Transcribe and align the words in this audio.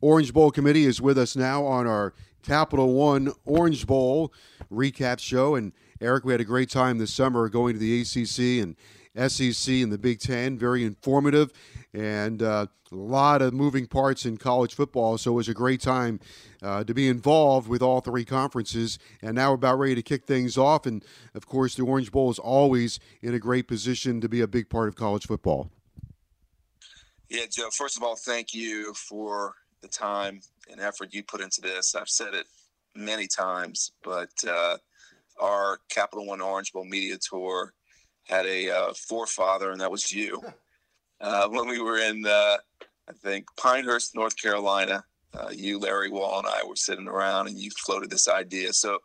Orange 0.00 0.32
Bowl 0.32 0.50
Committee, 0.50 0.84
is 0.84 1.00
with 1.00 1.18
us 1.18 1.36
now 1.36 1.64
on 1.64 1.86
our 1.86 2.14
Capital 2.42 2.94
One 2.94 3.32
Orange 3.44 3.86
Bowl 3.86 4.32
recap 4.72 5.18
show. 5.18 5.54
And 5.54 5.72
Eric, 6.00 6.24
we 6.24 6.32
had 6.32 6.40
a 6.40 6.44
great 6.44 6.70
time 6.70 6.98
this 6.98 7.12
summer 7.12 7.48
going 7.48 7.74
to 7.74 7.78
the 7.78 8.00
ACC 8.00 8.62
and 8.62 8.76
SEC 9.30 9.74
and 9.74 9.92
the 9.92 9.98
Big 9.98 10.20
Ten. 10.20 10.56
Very 10.56 10.84
informative 10.84 11.52
and 11.92 12.42
uh, 12.42 12.66
a 12.92 12.94
lot 12.94 13.42
of 13.42 13.52
moving 13.52 13.86
parts 13.86 14.24
in 14.24 14.36
college 14.36 14.74
football. 14.74 15.18
So 15.18 15.32
it 15.32 15.34
was 15.34 15.48
a 15.48 15.54
great 15.54 15.80
time 15.80 16.20
uh, 16.62 16.84
to 16.84 16.94
be 16.94 17.08
involved 17.08 17.68
with 17.68 17.82
all 17.82 18.00
three 18.00 18.24
conferences. 18.24 18.98
And 19.20 19.34
now 19.34 19.50
we're 19.50 19.56
about 19.56 19.78
ready 19.78 19.96
to 19.96 20.02
kick 20.02 20.24
things 20.24 20.56
off. 20.56 20.86
And 20.86 21.04
of 21.34 21.46
course, 21.46 21.74
the 21.74 21.82
Orange 21.82 22.12
Bowl 22.12 22.30
is 22.30 22.38
always 22.38 23.00
in 23.20 23.34
a 23.34 23.38
great 23.38 23.66
position 23.66 24.20
to 24.20 24.28
be 24.28 24.40
a 24.40 24.46
big 24.46 24.70
part 24.70 24.88
of 24.88 24.94
college 24.94 25.26
football. 25.26 25.70
Yeah, 27.28 27.44
Joe, 27.50 27.68
first 27.70 27.96
of 27.98 28.02
all, 28.02 28.16
thank 28.16 28.54
you 28.54 28.94
for 28.94 29.54
the 29.82 29.88
time 29.88 30.40
and 30.70 30.80
effort 30.80 31.14
you 31.14 31.22
put 31.22 31.40
into 31.40 31.60
this. 31.60 31.94
I've 31.94 32.08
said 32.08 32.34
it 32.34 32.46
many 32.94 33.26
times, 33.26 33.92
but 34.02 34.30
uh, 34.48 34.76
our 35.40 35.78
Capital 35.88 36.26
One 36.26 36.40
Orange 36.40 36.72
Bowl 36.72 36.84
media 36.84 37.16
tour 37.18 37.72
had 38.24 38.46
a 38.46 38.70
uh, 38.70 38.92
forefather, 38.94 39.70
and 39.70 39.80
that 39.80 39.90
was 39.90 40.12
you. 40.12 40.42
Uh, 41.20 41.48
when 41.48 41.66
we 41.66 41.80
were 41.80 41.98
in, 41.98 42.24
uh, 42.24 42.56
I 43.08 43.12
think, 43.24 43.44
Pinehurst, 43.56 44.14
North 44.14 44.40
Carolina, 44.40 45.02
uh, 45.34 45.48
you, 45.52 45.80
Larry 45.80 46.10
Wahl, 46.10 46.38
and 46.38 46.46
I 46.46 46.62
were 46.64 46.76
sitting 46.76 47.08
around, 47.08 47.48
and 47.48 47.58
you 47.58 47.72
floated 47.72 48.08
this 48.08 48.28
idea. 48.28 48.72
So, 48.72 48.98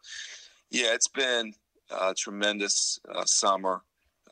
yeah, 0.70 0.94
it's 0.94 1.08
been 1.08 1.56
a 1.90 2.14
tremendous 2.14 3.00
uh, 3.12 3.26
summer, 3.26 3.82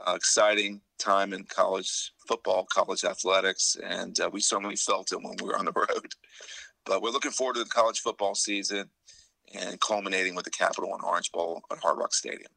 uh, 0.05 0.13
exciting 0.13 0.81
time 0.97 1.33
in 1.33 1.43
college 1.45 2.11
football, 2.27 2.65
college 2.71 3.03
athletics, 3.03 3.77
and 3.83 4.19
uh, 4.19 4.29
we 4.31 4.39
certainly 4.39 4.75
felt 4.75 5.11
it 5.11 5.21
when 5.21 5.35
we 5.41 5.47
were 5.47 5.57
on 5.57 5.65
the 5.65 5.71
road. 5.75 6.13
But 6.85 7.01
we're 7.01 7.11
looking 7.11 7.31
forward 7.31 7.55
to 7.55 7.63
the 7.63 7.69
college 7.69 7.99
football 7.99 8.35
season 8.35 8.89
and 9.53 9.79
culminating 9.79 10.35
with 10.35 10.45
the 10.45 10.51
Capital 10.51 10.89
One 10.89 11.01
Orange 11.03 11.31
Bowl 11.31 11.61
at 11.71 11.79
Hard 11.79 11.97
Rock 11.97 12.13
Stadium. 12.13 12.51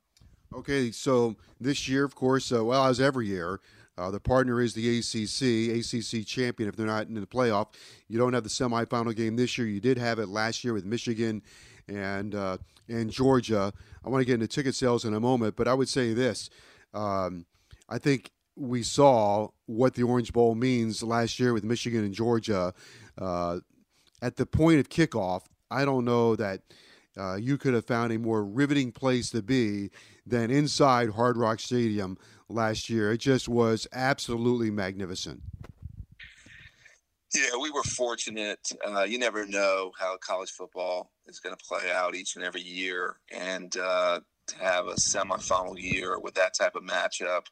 Okay, 0.55 0.93
so 0.93 1.35
this 1.61 1.89
year, 1.89 2.05
of 2.05 2.15
course, 2.15 2.53
uh, 2.53 2.65
well, 2.65 2.87
as 2.87 3.01
every 3.01 3.27
year, 3.27 3.61
uh, 3.99 4.11
the 4.11 4.21
partner 4.21 4.61
is 4.61 4.75
the 4.75 4.99
ACC, 4.99 5.79
ACC 5.79 6.27
champion. 6.27 6.69
If 6.69 6.77
they're 6.77 6.87
not 6.87 7.09
in 7.09 7.15
the 7.15 7.27
playoff, 7.27 7.69
you 8.09 8.19
don't 8.19 8.33
have 8.33 8.45
the 8.45 8.49
semifinal 8.49 9.15
game 9.15 9.37
this 9.37 9.57
year. 9.59 9.67
You 9.67 9.81
did 9.81 9.99
have 9.99 10.19
it 10.19 10.29
last 10.29 10.65
year 10.65 10.73
with 10.73 10.85
Michigan 10.85 11.43
and 11.89 12.35
uh, 12.35 12.59
and 12.89 13.11
Georgia. 13.11 13.73
I 14.05 14.09
want 14.09 14.21
to 14.21 14.25
get 14.25 14.35
into 14.35 14.49
ticket 14.49 14.75
sales 14.75 15.05
in 15.05 15.15
a 15.15 15.21
moment, 15.21 15.57
but 15.57 15.69
I 15.69 15.75
would 15.75 15.89
say 15.89 16.13
this: 16.13 16.51
um, 16.95 17.47
I 17.89 17.99
think 17.99 18.31
we 18.57 18.83
saw 18.83 19.49
what 19.67 19.95
the 19.95 20.05
Orange 20.05 20.33
Bowl 20.33 20.55
means 20.55 21.03
last 21.03 21.39
year 21.39 21.53
with 21.53 21.65
Michigan 21.65 22.05
and 22.05 22.15
Georgia. 22.15 22.73
Uh, 23.19 23.61
at 24.23 24.37
the 24.37 24.47
point 24.47 24.81
of 24.81 24.89
kickoff, 24.89 25.43
I 25.71 25.85
don't 25.85 26.05
know 26.05 26.37
that 26.37 26.63
uh, 27.19 27.37
you 27.37 27.59
could 27.59 27.75
have 27.75 27.85
found 27.85 28.13
a 28.13 28.19
more 28.19 28.45
riveting 28.45 28.93
place 28.93 29.31
to 29.31 29.43
be 29.43 29.91
than 30.27 30.51
inside 30.51 31.11
Hard 31.11 31.37
Rock 31.37 31.61
Stadium 31.61 32.17
last 32.49 32.89
year. 32.89 33.13
It 33.13 33.19
just 33.19 33.49
was 33.49 33.87
absolutely 33.93 34.71
magnificent. 34.71 35.43
Yeah, 37.35 37.57
we 37.61 37.71
were 37.71 37.83
fortunate. 37.83 38.61
Uh, 38.87 39.03
you 39.03 39.19
never 39.19 39.45
know 39.45 39.91
how 39.99 40.17
college 40.19 40.51
football 40.51 41.11
is 41.27 41.41
going 41.41 41.55
to 41.57 41.65
play 41.65 41.91
out 41.93 42.15
each 42.15 42.37
and 42.37 42.45
every 42.45 42.63
year, 42.63 43.17
and 43.33 43.77
uh, 43.77 44.21
to 44.47 44.59
have 44.59 44.87
a 44.87 44.95
semifinal 44.95 45.81
year 45.81 46.19
with 46.19 46.35
that 46.35 46.55
type 46.55 46.75
of 46.75 46.83
matchup 46.83 47.47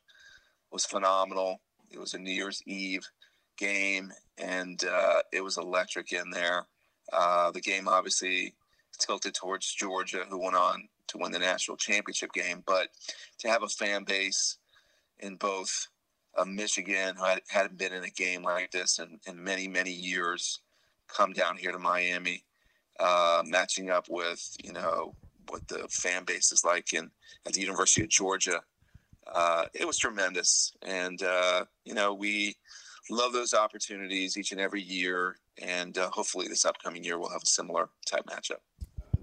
was 0.70 0.84
phenomenal. 0.84 1.60
It 1.90 1.98
was 1.98 2.14
a 2.14 2.18
New 2.18 2.32
Year's 2.32 2.62
Eve 2.66 3.06
game, 3.58 4.12
and 4.38 4.82
uh, 4.84 5.20
it 5.32 5.42
was 5.42 5.58
electric 5.58 6.12
in 6.12 6.30
there. 6.30 6.66
Uh, 7.12 7.50
the 7.50 7.60
game 7.60 7.88
obviously 7.88 8.54
tilted 8.98 9.34
towards 9.34 9.72
Georgia, 9.74 10.24
who 10.28 10.42
went 10.42 10.56
on 10.56 10.88
to 11.08 11.18
win 11.18 11.32
the 11.32 11.38
national 11.38 11.76
championship 11.76 12.32
game, 12.32 12.62
but 12.66 12.88
to 13.38 13.48
have 13.48 13.62
a 13.62 13.68
fan 13.68 14.04
base 14.04 14.56
in 15.18 15.36
both 15.36 15.88
uh, 16.36 16.44
Michigan, 16.44 17.14
who 17.16 17.24
had, 17.24 17.40
hadn't 17.48 17.78
been 17.78 17.92
in 17.92 18.04
a 18.04 18.10
game 18.10 18.42
like 18.42 18.70
this 18.70 18.98
in, 18.98 19.18
in 19.26 19.42
many, 19.42 19.68
many 19.68 19.92
years, 19.92 20.60
come 21.08 21.32
down 21.32 21.56
here 21.56 21.72
to 21.72 21.78
Miami, 21.78 22.44
uh, 22.98 23.42
matching 23.44 23.90
up 23.90 24.06
with, 24.08 24.56
you 24.64 24.72
know, 24.72 25.14
what 25.48 25.66
the 25.68 25.86
fan 25.90 26.24
base 26.24 26.52
is 26.52 26.64
like 26.64 26.92
in 26.92 27.10
at 27.46 27.52
the 27.52 27.60
University 27.60 28.02
of 28.02 28.08
Georgia. 28.08 28.60
Uh, 29.26 29.66
it 29.74 29.86
was 29.86 29.98
tremendous. 29.98 30.72
And, 30.82 31.22
uh, 31.22 31.64
you 31.84 31.94
know, 31.94 32.14
we 32.14 32.56
love 33.10 33.32
those 33.32 33.54
opportunities 33.54 34.36
each 34.36 34.52
and 34.52 34.60
every 34.60 34.82
year. 34.82 35.36
And 35.60 35.96
uh, 35.98 36.10
hopefully 36.10 36.48
this 36.48 36.64
upcoming 36.64 37.04
year 37.04 37.18
we'll 37.18 37.30
have 37.30 37.42
a 37.42 37.46
similar 37.46 37.88
type 38.06 38.24
matchup. 38.26 38.60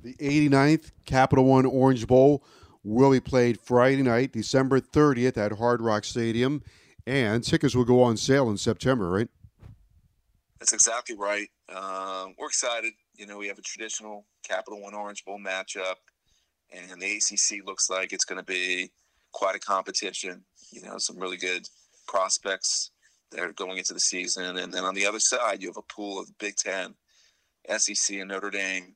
The 0.04 0.14
89th 0.16 0.92
Capital 1.06 1.46
One 1.46 1.66
Orange 1.66 2.08
Bowl 2.08 2.44
will 2.84 3.12
be 3.12 3.20
played 3.20 3.60
Friday 3.60 4.02
night, 4.02 4.32
December 4.32 4.80
30th 4.80 5.38
at 5.38 5.52
Hard 5.54 5.82
Rock 5.82 6.06
Stadium, 6.06 6.64
and 7.06 7.44
tickets 7.44 7.76
will 7.76 7.86
go 7.86 8.02
on 8.02 8.16
sale 8.16 8.50
in 8.50 8.58
September, 8.58 9.10
right? 9.10 9.28
That's 10.60 10.74
exactly 10.74 11.16
right. 11.16 11.50
Uh, 11.68 12.28
we're 12.38 12.48
excited. 12.48 12.94
You 13.16 13.26
know, 13.26 13.38
we 13.38 13.48
have 13.48 13.58
a 13.58 13.62
traditional 13.62 14.26
Capital 14.44 14.82
One 14.82 14.94
Orange 14.94 15.26
Bowl 15.26 15.40
matchup, 15.40 15.96
and 16.72 17.02
the 17.02 17.18
ACC 17.18 17.66
looks 17.66 17.90
like 17.90 18.14
it's 18.14 18.26
going 18.26 18.40
to 18.40 18.46
be 18.46 18.92
quite 19.32 19.56
a 19.56 19.60
competition. 19.60 20.44
You 20.72 20.84
know, 20.84 20.98
some 20.98 21.18
really 21.18 21.38
good 21.38 21.68
prospects 22.08 22.92
that 23.32 23.42
are 23.42 23.54
going 23.54 23.78
into 23.78 23.94
the 23.94 24.00
season. 24.00 24.58
And 24.58 24.74
then 24.74 24.84
on 24.84 24.96
the 24.96 25.06
other 25.06 25.20
side, 25.20 25.62
you 25.62 25.70
have 25.70 25.78
a 25.78 25.94
pool 25.94 26.20
of 26.20 26.38
Big 26.40 26.56
Ten, 26.56 26.96
SEC, 27.78 28.18
and 28.18 28.30
Notre 28.30 28.50
Dame. 28.50 28.96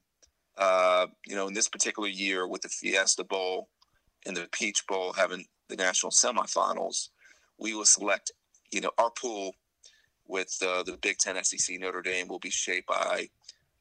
Uh, 0.58 1.08
you 1.26 1.36
know, 1.36 1.48
in 1.48 1.54
this 1.54 1.68
particular 1.68 2.08
year 2.08 2.48
with 2.48 2.62
the 2.62 2.70
Fiesta 2.70 3.24
Bowl 3.24 3.70
and 4.26 4.38
the 4.38 4.48
Peach 4.52 4.86
Bowl 4.88 5.14
having 5.14 5.46
the 5.70 5.76
national 5.76 6.12
semifinals, 6.12 7.10
we 7.58 7.74
will 7.74 7.86
select, 7.86 8.32
you 8.72 8.82
know, 8.82 8.92
our 8.98 9.10
pool 9.12 9.56
with 10.28 10.56
uh, 10.66 10.84
the 10.84 10.98
Big 11.02 11.18
Ten, 11.18 11.44
SEC, 11.44 11.80
Notre 11.80 12.02
Dame 12.02 12.28
will 12.28 12.40
be 12.40 12.52
shaped 12.52 12.88
by 12.88 13.30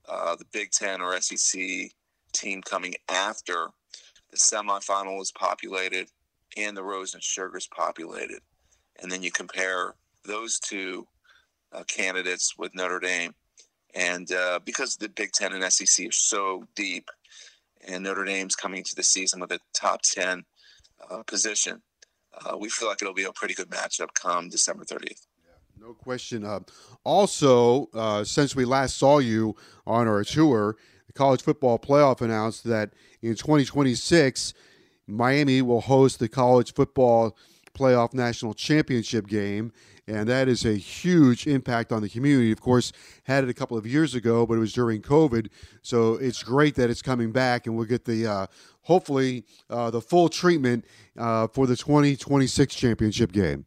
uh, 0.08 0.34
the 0.36 0.46
Big 0.52 0.70
Ten 0.70 1.00
or 1.00 1.18
SEC 1.20 1.90
team 2.32 2.62
coming 2.62 2.94
after 3.08 3.68
the 4.32 4.38
semifinal 4.38 5.20
is 5.20 5.30
populated 5.30 6.08
and 6.56 6.76
the 6.76 6.82
Rose 6.82 7.14
and 7.14 7.22
Sugar 7.22 7.56
is 7.58 7.68
populated. 7.68 8.40
And 9.00 9.10
then 9.10 9.22
you 9.22 9.30
compare 9.30 9.94
those 10.24 10.58
two 10.58 11.06
uh, 11.72 11.84
candidates 11.84 12.56
with 12.58 12.74
Notre 12.74 13.00
Dame. 13.00 13.34
And 13.94 14.30
uh, 14.32 14.60
because 14.64 14.96
the 14.96 15.08
Big 15.10 15.32
Ten 15.32 15.52
and 15.52 15.72
SEC 15.72 16.08
are 16.08 16.12
so 16.12 16.64
deep, 16.74 17.10
and 17.86 18.04
Notre 18.04 18.24
Dame's 18.24 18.56
coming 18.56 18.78
into 18.78 18.94
the 18.94 19.02
season 19.02 19.40
with 19.40 19.52
a 19.52 19.60
top 19.74 20.02
10 20.02 20.44
uh, 21.10 21.22
position, 21.24 21.82
uh, 22.34 22.56
we 22.56 22.68
feel 22.68 22.88
like 22.88 23.02
it'll 23.02 23.14
be 23.14 23.24
a 23.24 23.32
pretty 23.32 23.54
good 23.54 23.68
matchup 23.68 24.14
come 24.14 24.48
December 24.48 24.84
30th. 24.84 25.26
No 25.78 25.94
question. 25.94 26.44
Uh, 26.44 26.60
also, 27.04 27.88
uh, 27.92 28.24
since 28.24 28.54
we 28.54 28.64
last 28.64 28.96
saw 28.96 29.18
you 29.18 29.56
on 29.86 30.06
our 30.06 30.22
tour, 30.22 30.76
the 31.06 31.12
College 31.12 31.42
Football 31.42 31.78
Playoff 31.78 32.20
announced 32.20 32.64
that 32.64 32.92
in 33.22 33.36
2026, 33.36 34.52
Miami 35.06 35.62
will 35.62 35.80
host 35.80 36.18
the 36.18 36.28
College 36.28 36.74
Football 36.74 37.36
Playoff 37.74 38.12
National 38.12 38.54
Championship 38.54 39.26
game. 39.26 39.72
and 40.08 40.28
that 40.28 40.48
is 40.48 40.64
a 40.66 40.74
huge 40.74 41.46
impact 41.46 41.92
on 41.92 42.02
the 42.02 42.08
community. 42.08 42.50
Of 42.50 42.60
course, 42.60 42.92
had 43.22 43.44
it 43.44 43.50
a 43.50 43.54
couple 43.54 43.78
of 43.78 43.86
years 43.86 44.16
ago, 44.16 44.44
but 44.44 44.54
it 44.54 44.58
was 44.58 44.72
during 44.72 45.00
COVID, 45.00 45.48
so 45.80 46.14
it's 46.14 46.42
great 46.42 46.74
that 46.74 46.90
it's 46.90 47.00
coming 47.02 47.30
back, 47.30 47.66
and 47.66 47.76
we'll 47.76 47.86
get 47.86 48.04
the 48.04 48.26
uh, 48.26 48.46
hopefully 48.82 49.44
uh, 49.70 49.90
the 49.90 50.00
full 50.00 50.28
treatment 50.28 50.84
uh, 51.16 51.46
for 51.46 51.68
the 51.68 51.76
2026 51.76 52.74
championship 52.74 53.30
game. 53.30 53.64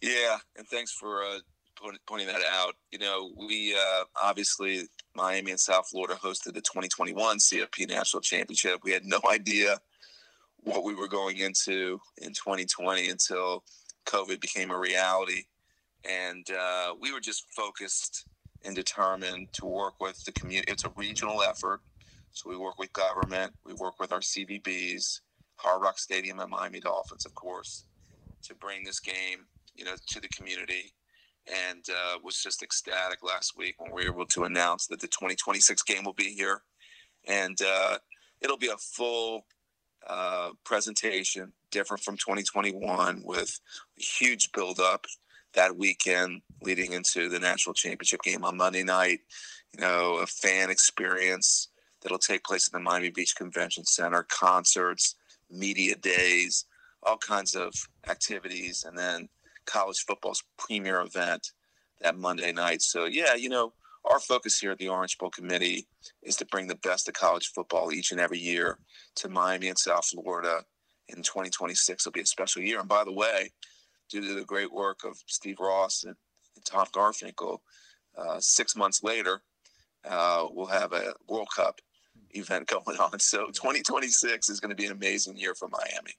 Yeah, 0.00 0.38
and 0.56 0.66
thanks 0.66 0.90
for 0.90 1.22
uh, 1.84 1.90
pointing 2.06 2.28
that 2.28 2.42
out. 2.50 2.74
You 2.90 2.98
know, 2.98 3.32
we 3.36 3.74
uh, 3.74 4.04
obviously 4.22 4.88
Miami 5.14 5.50
and 5.50 5.60
South 5.60 5.88
Florida 5.88 6.14
hosted 6.14 6.54
the 6.54 6.60
2021 6.60 7.38
CFP 7.38 7.88
National 7.88 8.20
Championship. 8.20 8.80
We 8.82 8.92
had 8.92 9.04
no 9.04 9.20
idea 9.30 9.78
what 10.64 10.84
we 10.84 10.94
were 10.94 11.08
going 11.08 11.38
into 11.38 11.98
in 12.18 12.28
2020 12.28 13.08
until 13.08 13.64
COVID 14.06 14.40
became 14.40 14.70
a 14.70 14.78
reality. 14.78 15.44
And 16.08 16.46
uh, 16.50 16.94
we 17.00 17.12
were 17.12 17.20
just 17.20 17.46
focused 17.54 18.26
and 18.64 18.74
determined 18.74 19.52
to 19.54 19.66
work 19.66 20.00
with 20.00 20.22
the 20.24 20.32
community. 20.32 20.70
It's 20.70 20.84
a 20.84 20.92
regional 20.96 21.42
effort. 21.42 21.80
So 22.32 22.48
we 22.48 22.56
work 22.56 22.78
with 22.78 22.92
government, 22.92 23.52
we 23.64 23.74
work 23.74 24.00
with 24.00 24.10
our 24.10 24.20
CVBs, 24.20 25.20
Hard 25.56 25.82
Rock 25.82 25.98
Stadium 25.98 26.40
and 26.40 26.50
Miami 26.50 26.80
Dolphins, 26.80 27.26
of 27.26 27.34
course, 27.34 27.84
to 28.44 28.54
bring 28.54 28.84
this 28.84 29.00
game, 29.00 29.46
you 29.74 29.84
know, 29.84 29.94
to 30.08 30.20
the 30.20 30.28
community. 30.28 30.94
And 31.48 31.84
uh, 31.90 32.18
was 32.22 32.40
just 32.40 32.62
ecstatic 32.62 33.18
last 33.22 33.56
week 33.56 33.74
when 33.78 33.90
we 33.92 34.04
were 34.04 34.14
able 34.14 34.26
to 34.26 34.44
announce 34.44 34.86
that 34.86 35.00
the 35.00 35.08
2026 35.08 35.82
game 35.82 36.04
will 36.04 36.12
be 36.12 36.32
here, 36.34 36.62
and 37.26 37.58
uh, 37.60 37.98
it'll 38.40 38.56
be 38.56 38.68
a 38.68 38.76
full 38.76 39.44
uh, 40.06 40.50
presentation, 40.64 41.52
different 41.70 42.02
from 42.02 42.16
2021, 42.16 43.22
with 43.24 43.58
a 43.98 44.02
huge 44.02 44.52
buildup 44.52 45.06
that 45.54 45.76
weekend 45.76 46.42
leading 46.62 46.92
into 46.92 47.28
the 47.28 47.38
national 47.38 47.74
championship 47.74 48.22
game 48.22 48.44
on 48.44 48.56
Monday 48.56 48.82
night. 48.82 49.20
You 49.74 49.80
know, 49.80 50.18
a 50.18 50.26
fan 50.26 50.70
experience 50.70 51.68
that'll 52.00 52.18
take 52.18 52.44
place 52.44 52.68
at 52.68 52.72
the 52.72 52.80
Miami 52.80 53.10
Beach 53.10 53.34
Convention 53.36 53.84
Center, 53.84 54.24
concerts, 54.24 55.16
media 55.50 55.96
days, 55.96 56.66
all 57.02 57.18
kinds 57.18 57.54
of 57.54 57.72
activities, 58.08 58.84
and 58.86 58.96
then 58.96 59.28
college 59.66 60.04
football's 60.06 60.42
premier 60.58 61.00
event 61.00 61.52
that 62.00 62.16
Monday 62.16 62.52
night. 62.52 62.82
So, 62.82 63.04
yeah, 63.04 63.34
you 63.34 63.48
know, 63.48 63.72
our 64.04 64.18
focus 64.18 64.58
here 64.58 64.72
at 64.72 64.78
the 64.78 64.88
Orange 64.88 65.16
Bowl 65.18 65.30
Committee 65.30 65.86
is 66.22 66.36
to 66.36 66.46
bring 66.46 66.66
the 66.66 66.76
best 66.76 67.08
of 67.08 67.14
college 67.14 67.52
football 67.54 67.92
each 67.92 68.10
and 68.10 68.20
every 68.20 68.38
year 68.38 68.78
to 69.16 69.28
Miami 69.28 69.68
and 69.68 69.78
South 69.78 70.06
Florida. 70.06 70.64
In 71.08 71.18
2026 71.18 72.04
will 72.04 72.12
be 72.12 72.20
a 72.20 72.26
special 72.26 72.62
year. 72.62 72.80
And 72.80 72.88
by 72.88 73.04
the 73.04 73.12
way, 73.12 73.52
due 74.10 74.20
to 74.20 74.34
the 74.34 74.44
great 74.44 74.72
work 74.72 75.04
of 75.04 75.16
Steve 75.26 75.60
Ross 75.60 76.04
and, 76.04 76.16
and 76.56 76.64
Tom 76.64 76.86
Garfinkel, 76.92 77.58
uh, 78.16 78.40
six 78.40 78.76
months 78.76 79.02
later, 79.02 79.42
uh, 80.08 80.46
we'll 80.50 80.66
have 80.66 80.92
a 80.92 81.14
World 81.28 81.48
Cup 81.54 81.80
event 82.30 82.66
going 82.86 82.98
on. 82.98 83.18
So 83.20 83.46
2026 83.46 84.48
is 84.48 84.60
going 84.60 84.70
to 84.70 84.76
be 84.76 84.86
an 84.86 84.92
amazing 84.92 85.36
year 85.36 85.54
for 85.54 85.68
Miami. 85.68 86.14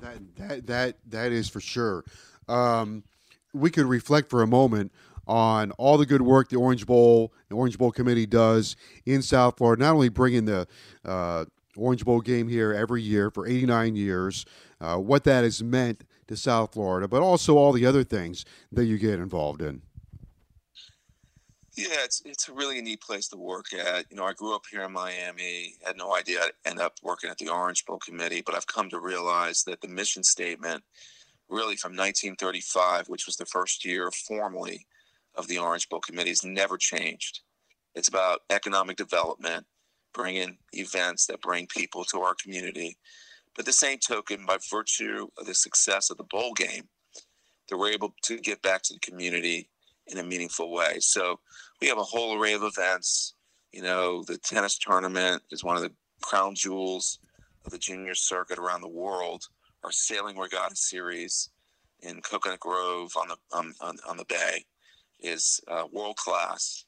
That 0.00 0.36
that 0.36 0.66
that 0.66 0.96
that 1.08 1.32
is 1.32 1.48
for 1.48 1.60
sure. 1.60 2.04
Um, 2.48 3.04
we 3.52 3.70
could 3.70 3.86
reflect 3.86 4.30
for 4.30 4.42
a 4.42 4.46
moment 4.46 4.92
on 5.26 5.72
all 5.72 5.98
the 5.98 6.06
good 6.06 6.22
work 6.22 6.48
the 6.48 6.56
Orange 6.56 6.86
Bowl, 6.86 7.32
the 7.48 7.54
Orange 7.54 7.76
Bowl 7.76 7.92
Committee 7.92 8.26
does 8.26 8.76
in 9.04 9.22
South 9.22 9.58
Florida, 9.58 9.82
not 9.82 9.94
only 9.94 10.08
bringing 10.08 10.46
the 10.46 10.66
uh, 11.04 11.44
Orange 11.76 12.04
Bowl 12.04 12.20
game 12.20 12.48
here 12.48 12.72
every 12.72 13.02
year 13.02 13.30
for 13.30 13.46
89 13.46 13.94
years, 13.94 14.46
uh, 14.80 14.96
what 14.96 15.24
that 15.24 15.44
has 15.44 15.62
meant 15.62 16.04
to 16.28 16.36
South 16.36 16.72
Florida, 16.72 17.08
but 17.08 17.22
also 17.22 17.56
all 17.56 17.72
the 17.72 17.86
other 17.86 18.04
things 18.04 18.44
that 18.72 18.86
you 18.86 18.98
get 18.98 19.18
involved 19.18 19.62
in. 19.62 19.82
Yeah, 21.74 22.02
it's 22.02 22.20
it's 22.24 22.48
a 22.48 22.52
really 22.52 22.80
neat 22.80 23.00
place 23.00 23.28
to 23.28 23.36
work 23.36 23.72
at. 23.72 24.06
You 24.10 24.16
know, 24.16 24.24
I 24.24 24.32
grew 24.32 24.52
up 24.52 24.64
here 24.68 24.82
in 24.82 24.90
Miami. 24.90 25.76
Had 25.86 25.96
no 25.96 26.16
idea 26.16 26.40
I'd 26.42 26.68
end 26.68 26.80
up 26.80 26.94
working 27.04 27.30
at 27.30 27.38
the 27.38 27.50
Orange 27.50 27.86
Bowl 27.86 27.98
Committee, 27.98 28.42
but 28.44 28.56
I've 28.56 28.66
come 28.66 28.90
to 28.90 28.98
realize 28.98 29.62
that 29.62 29.80
the 29.80 29.86
mission 29.86 30.24
statement, 30.24 30.82
really 31.48 31.76
from 31.76 31.92
1935, 31.92 33.08
which 33.08 33.26
was 33.26 33.36
the 33.36 33.46
first 33.46 33.84
year 33.84 34.10
formally 34.26 34.86
of 35.34 35.46
the 35.48 35.58
Orange 35.58 35.88
Bowl 35.88 36.00
Committee 36.00 36.30
has 36.30 36.44
never 36.44 36.76
changed. 36.76 37.40
It's 37.94 38.08
about 38.08 38.40
economic 38.50 38.96
development, 38.96 39.66
bringing 40.12 40.58
events 40.72 41.26
that 41.26 41.40
bring 41.40 41.66
people 41.66 42.04
to 42.06 42.20
our 42.20 42.34
community. 42.34 42.96
But 43.56 43.64
the 43.64 43.72
same 43.72 43.98
token, 43.98 44.46
by 44.46 44.58
virtue 44.70 45.28
of 45.38 45.46
the 45.46 45.54
success 45.54 46.10
of 46.10 46.16
the 46.16 46.24
bowl 46.24 46.52
game, 46.54 46.88
that 47.68 47.76
we're 47.76 47.92
able 47.92 48.14
to 48.22 48.38
get 48.38 48.62
back 48.62 48.82
to 48.82 48.94
the 48.94 49.00
community 49.00 49.68
in 50.06 50.18
a 50.18 50.22
meaningful 50.22 50.72
way. 50.72 50.98
So 51.00 51.40
we 51.80 51.88
have 51.88 51.98
a 51.98 52.04
whole 52.04 52.40
array 52.40 52.54
of 52.54 52.62
events. 52.62 53.34
You 53.72 53.82
know, 53.82 54.22
the 54.24 54.38
tennis 54.38 54.78
tournament 54.78 55.42
is 55.50 55.64
one 55.64 55.76
of 55.76 55.82
the 55.82 55.92
crown 56.22 56.54
jewels 56.54 57.18
of 57.64 57.72
the 57.72 57.78
junior 57.78 58.14
circuit 58.14 58.58
around 58.58 58.80
the 58.80 58.88
world. 58.88 59.44
Our 59.84 59.92
sailing 59.92 60.36
regatta 60.36 60.76
series 60.76 61.50
in 62.00 62.20
Coconut 62.20 62.60
Grove 62.60 63.12
on 63.16 63.28
the 63.28 63.36
on, 63.52 63.74
on, 63.80 63.96
on 64.08 64.16
the 64.16 64.24
bay 64.24 64.64
is 65.20 65.60
uh, 65.68 65.84
world 65.92 66.16
class. 66.16 66.84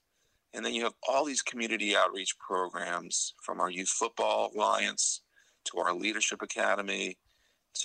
And 0.53 0.65
then 0.65 0.75
you 0.75 0.83
have 0.83 0.95
all 1.09 1.25
these 1.25 1.43
community 1.43 1.95
outreach 1.97 2.37
programs 2.39 3.35
from 3.43 3.61
our 3.61 3.71
Youth 3.71 3.89
Football 3.89 4.51
Alliance 4.55 5.23
to 5.65 5.79
our 5.79 5.95
Leadership 5.95 6.43
Academy 6.43 7.17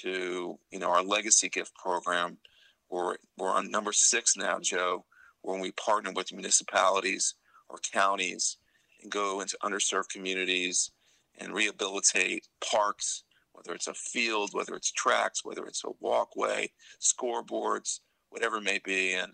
to 0.02 0.58
you 0.72 0.80
know 0.80 0.90
our 0.90 1.04
Legacy 1.04 1.50
Gift 1.50 1.74
program. 1.76 2.38
We're, 2.90 3.18
we're 3.38 3.52
on 3.52 3.72
number 3.72 3.92
six 3.92 4.38
now, 4.38 4.60
Joe, 4.60 5.06
when 5.42 5.60
we 5.60 5.72
partner 5.72 6.12
with 6.12 6.34
municipalities 6.34 7.36
or 7.68 7.78
counties 7.92 8.58
and 9.02 9.12
go 9.12 9.42
into 9.42 9.58
underserved 9.64 10.10
communities 10.10 10.92
and 11.40 11.54
rehabilitate 11.54 12.48
parks, 12.72 13.24
whether 13.56 13.74
it's 13.74 13.88
a 13.88 13.94
field, 13.94 14.50
whether 14.54 14.76
it's 14.76 14.92
tracks, 14.92 15.44
whether 15.44 15.66
it's 15.66 15.84
a 15.84 15.90
walkway, 16.00 16.70
scoreboards, 17.00 18.00
whatever 18.30 18.58
it 18.58 18.64
may 18.64 18.80
be. 18.84 19.14
And 19.14 19.34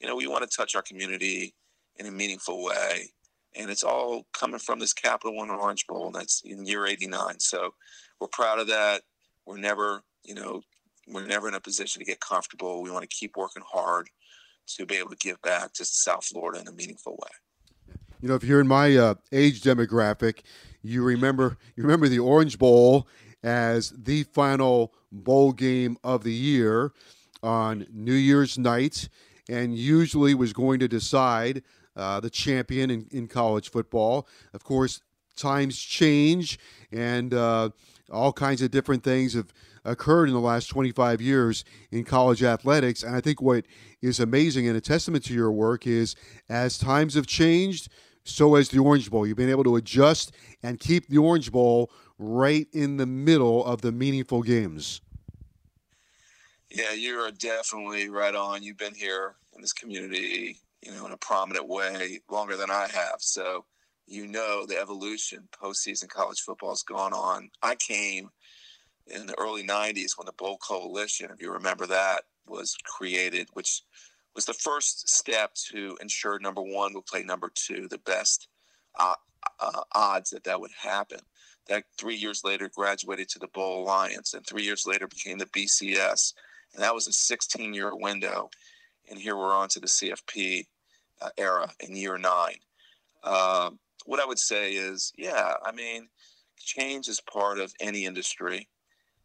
you 0.00 0.06
know, 0.06 0.16
we 0.16 0.26
want 0.26 0.48
to 0.48 0.56
touch 0.56 0.74
our 0.74 0.82
community 0.82 1.54
in 1.96 2.06
a 2.06 2.10
meaningful 2.10 2.62
way. 2.62 3.10
And 3.56 3.70
it's 3.70 3.84
all 3.84 4.26
coming 4.32 4.58
from 4.58 4.80
this 4.80 4.92
Capital 4.92 5.36
One 5.36 5.50
Orange 5.50 5.86
Bowl 5.86 6.10
that's 6.10 6.42
in 6.44 6.66
year 6.66 6.86
89. 6.86 7.38
So 7.38 7.74
we're 8.20 8.28
proud 8.28 8.58
of 8.58 8.66
that. 8.66 9.02
We're 9.46 9.58
never, 9.58 10.02
you 10.24 10.34
know, 10.34 10.62
we're 11.06 11.26
never 11.26 11.48
in 11.48 11.54
a 11.54 11.60
position 11.60 12.00
to 12.00 12.04
get 12.04 12.20
comfortable. 12.20 12.82
We 12.82 12.90
want 12.90 13.08
to 13.08 13.16
keep 13.16 13.36
working 13.36 13.62
hard 13.66 14.08
to 14.76 14.86
be 14.86 14.96
able 14.96 15.10
to 15.10 15.16
give 15.16 15.40
back 15.42 15.72
to 15.74 15.84
South 15.84 16.24
Florida 16.24 16.60
in 16.60 16.68
a 16.68 16.72
meaningful 16.72 17.12
way. 17.12 17.96
You 18.20 18.28
know, 18.28 18.34
if 18.34 18.44
you're 18.44 18.60
in 18.60 18.68
my 18.68 18.96
uh, 18.96 19.14
age 19.32 19.60
demographic, 19.60 20.40
you 20.82 21.02
remember 21.02 21.58
you 21.76 21.82
remember 21.82 22.08
the 22.08 22.18
Orange 22.18 22.58
Bowl 22.58 23.06
as 23.44 23.90
the 23.90 24.24
final 24.24 24.92
bowl 25.12 25.52
game 25.52 25.96
of 26.02 26.24
the 26.24 26.32
year 26.32 26.92
on 27.42 27.86
New 27.92 28.14
Year's 28.14 28.58
night 28.58 29.08
and 29.48 29.76
usually 29.76 30.34
was 30.34 30.54
going 30.54 30.80
to 30.80 30.88
decide 30.88 31.62
uh, 31.94 32.18
the 32.18 32.30
champion 32.30 32.90
in, 32.90 33.06
in 33.12 33.28
college 33.28 33.70
football. 33.70 34.26
Of 34.54 34.64
course, 34.64 35.02
times 35.36 35.78
change 35.78 36.58
and 36.90 37.34
uh, 37.34 37.70
all 38.10 38.32
kinds 38.32 38.62
of 38.62 38.70
different 38.70 39.04
things 39.04 39.34
have 39.34 39.52
occurred 39.84 40.28
in 40.28 40.34
the 40.34 40.40
last 40.40 40.68
25 40.68 41.20
years 41.20 41.64
in 41.90 42.04
college 42.04 42.42
athletics. 42.42 43.02
And 43.02 43.14
I 43.14 43.20
think 43.20 43.42
what 43.42 43.66
is 44.00 44.20
amazing 44.20 44.66
and 44.66 44.76
a 44.76 44.80
testament 44.80 45.24
to 45.26 45.34
your 45.34 45.52
work 45.52 45.86
is 45.86 46.16
as 46.48 46.78
times 46.78 47.14
have 47.14 47.26
changed, 47.26 47.90
so 48.24 48.54
has 48.54 48.70
the 48.70 48.78
Orange 48.78 49.10
Bowl. 49.10 49.26
You've 49.26 49.36
been 49.36 49.50
able 49.50 49.64
to 49.64 49.76
adjust 49.76 50.32
and 50.62 50.80
keep 50.80 51.08
the 51.08 51.18
Orange 51.18 51.52
Bowl 51.52 51.90
right 52.24 52.66
in 52.72 52.96
the 52.96 53.06
middle 53.06 53.64
of 53.64 53.82
the 53.82 53.92
meaningful 53.92 54.42
games. 54.42 55.00
Yeah, 56.70 56.92
you 56.92 57.18
are 57.20 57.30
definitely 57.30 58.08
right 58.08 58.34
on. 58.34 58.62
You've 58.62 58.78
been 58.78 58.94
here 58.94 59.36
in 59.54 59.60
this 59.60 59.72
community, 59.72 60.58
you 60.82 60.92
know, 60.92 61.06
in 61.06 61.12
a 61.12 61.16
prominent 61.16 61.68
way 61.68 62.20
longer 62.28 62.56
than 62.56 62.70
I 62.70 62.88
have. 62.92 63.16
So 63.18 63.64
you 64.06 64.26
know 64.26 64.66
the 64.66 64.78
evolution 64.78 65.48
postseason 65.52 66.08
college 66.08 66.40
football 66.40 66.70
has 66.70 66.82
gone 66.82 67.12
on. 67.12 67.50
I 67.62 67.76
came 67.76 68.30
in 69.06 69.26
the 69.26 69.38
early 69.38 69.62
90s 69.62 70.16
when 70.16 70.26
the 70.26 70.32
Bowl 70.32 70.58
Coalition, 70.58 71.30
if 71.32 71.40
you 71.40 71.52
remember 71.52 71.86
that, 71.86 72.22
was 72.46 72.76
created, 72.84 73.48
which 73.52 73.82
was 74.34 74.44
the 74.44 74.54
first 74.54 75.08
step 75.08 75.54
to 75.54 75.96
ensure 76.00 76.38
number 76.38 76.62
one 76.62 76.92
would 76.94 77.06
play 77.06 77.22
number 77.22 77.50
two, 77.54 77.86
the 77.88 77.98
best 77.98 78.48
uh, 78.98 79.14
uh, 79.60 79.82
odds 79.92 80.30
that 80.30 80.44
that 80.44 80.60
would 80.60 80.72
happen. 80.78 81.20
That 81.68 81.84
three 81.98 82.16
years 82.16 82.42
later 82.44 82.70
graduated 82.74 83.28
to 83.30 83.38
the 83.38 83.48
Bowl 83.48 83.82
Alliance, 83.82 84.34
and 84.34 84.46
three 84.46 84.62
years 84.62 84.86
later 84.86 85.06
became 85.06 85.38
the 85.38 85.46
BCS. 85.46 86.34
And 86.74 86.82
that 86.82 86.94
was 86.94 87.06
a 87.06 87.12
16 87.12 87.72
year 87.72 87.94
window. 87.94 88.50
And 89.08 89.18
here 89.18 89.36
we're 89.36 89.54
on 89.54 89.68
to 89.70 89.80
the 89.80 89.86
CFP 89.86 90.66
uh, 91.22 91.30
era 91.38 91.70
in 91.80 91.96
year 91.96 92.18
nine. 92.18 92.56
Uh, 93.22 93.70
what 94.06 94.20
I 94.20 94.26
would 94.26 94.38
say 94.38 94.72
is, 94.72 95.12
yeah, 95.16 95.54
I 95.64 95.72
mean, 95.72 96.08
change 96.58 97.08
is 97.08 97.20
part 97.20 97.58
of 97.58 97.72
any 97.80 98.04
industry, 98.04 98.68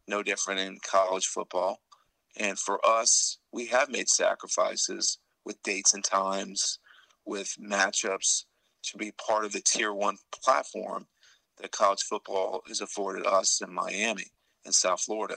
no 0.06 0.22
different 0.22 0.60
in 0.60 0.78
college 0.82 1.26
football. 1.26 1.80
And 2.36 2.58
for 2.58 2.84
us, 2.86 3.38
we 3.52 3.66
have 3.66 3.90
made 3.90 4.08
sacrifices 4.08 5.18
with 5.44 5.62
dates 5.62 5.94
and 5.94 6.04
times, 6.04 6.78
with 7.24 7.54
matchups 7.60 8.44
to 8.84 8.96
be 8.96 9.12
part 9.12 9.44
of 9.44 9.52
the 9.52 9.60
tier 9.60 9.92
one 9.92 10.16
platform 10.32 11.06
that 11.60 11.72
college 11.72 12.02
football 12.02 12.62
has 12.68 12.80
afforded 12.80 13.26
us 13.26 13.60
in 13.60 13.72
Miami 13.72 14.26
and 14.64 14.74
South 14.74 15.00
Florida. 15.00 15.36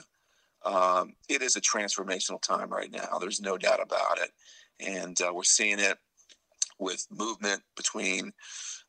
Um, 0.64 1.14
it 1.28 1.42
is 1.42 1.56
a 1.56 1.60
transformational 1.60 2.40
time 2.40 2.70
right 2.70 2.90
now. 2.90 3.18
There's 3.20 3.40
no 3.40 3.58
doubt 3.58 3.82
about 3.82 4.18
it. 4.18 4.30
And 4.80 5.20
uh, 5.20 5.32
we're 5.32 5.44
seeing 5.44 5.78
it 5.78 5.98
with 6.78 7.06
movement 7.10 7.62
between 7.76 8.32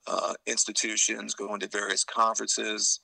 uh, 0.07 0.33
institutions 0.47 1.33
going 1.33 1.59
to 1.59 1.67
various 1.67 2.03
conferences. 2.03 2.99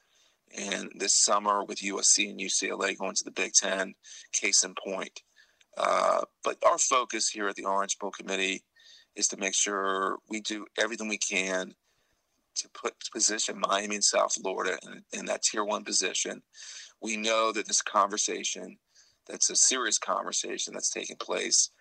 And 0.58 0.92
this 0.96 1.14
summer 1.14 1.64
with 1.64 1.80
USC 1.80 2.30
and 2.30 2.40
UCLA 2.40 2.98
going 2.98 3.16
to 3.16 3.24
the 3.24 3.32
Big 3.32 3.54
Ten, 3.54 3.94
case 4.32 4.64
in 4.64 4.74
point. 4.76 5.22
Uh, 5.78 6.22
but 6.44 6.58
our 6.66 6.78
focus 6.78 7.30
here 7.30 7.48
at 7.48 7.56
the 7.56 7.66
Orange 7.66 7.98
Bowl 7.98 8.12
Committee 8.12 8.64
is 9.16 9.28
to 9.30 9.38
make 9.38 9.54
sure 9.54 10.18
we 10.30 10.42
do 10.42 10.66
everything 10.78 11.08
we 11.08 11.18
can 11.18 11.74
to 12.56 12.70
put 12.70 12.94
position 13.12 13.60
Miami 13.60 13.96
and 13.96 14.04
South 14.04 14.34
Florida 14.34 14.78
in, 14.84 15.04
in 15.20 15.26
that 15.26 15.44
tier 15.44 15.64
one 15.64 15.84
position. 15.84 16.42
We 17.02 17.18
know 17.18 17.52
that 17.52 17.68
this 17.68 17.82
conversation, 17.82 18.78
that's 19.28 19.50
a 19.50 19.56
serious 19.56 19.98
conversation 19.98 20.74
that's 20.74 20.92
taking 20.92 21.18
place 21.18 21.72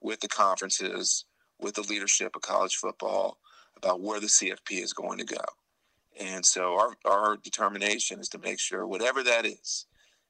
with 0.00 0.20
the 0.20 0.28
conferences, 0.28 1.24
with 1.60 1.74
the 1.74 1.82
leadership 1.82 2.36
of 2.36 2.42
college 2.42 2.76
football 2.76 3.38
about 3.76 4.00
where 4.00 4.20
the 4.20 4.26
CFP 4.26 4.82
is 4.82 4.92
going 4.92 5.18
to 5.18 5.24
go. 5.24 5.44
And 6.20 6.44
so 6.44 6.78
our, 6.78 6.96
our 7.04 7.36
determination 7.36 8.18
is 8.20 8.28
to 8.30 8.38
make 8.38 8.58
sure 8.58 8.86
whatever 8.86 9.22
that 9.22 9.46
is, 9.46 9.86